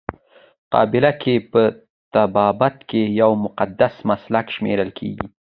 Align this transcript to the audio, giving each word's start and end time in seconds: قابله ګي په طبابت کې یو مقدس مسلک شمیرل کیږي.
قابله 0.71 1.11
ګي 1.21 1.35
په 1.51 1.61
طبابت 2.13 2.75
کې 2.89 3.01
یو 3.21 3.31
مقدس 3.45 3.93
مسلک 4.09 4.45
شمیرل 4.55 4.89
کیږي. 4.99 5.25